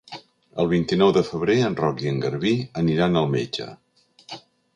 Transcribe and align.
El 0.61 0.69
vint-i-nou 0.69 1.11
de 1.17 1.21
febrer 1.27 1.57
en 1.67 1.77
Roc 1.81 2.01
i 2.07 2.09
en 2.13 2.17
Garbí 2.25 2.55
aniran 2.83 3.21
al 3.23 3.31
metge. 3.37 3.71